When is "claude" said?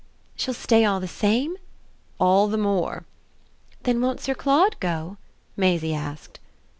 4.33-4.79